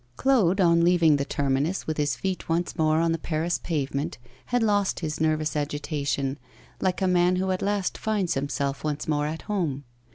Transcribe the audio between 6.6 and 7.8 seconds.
like a man who at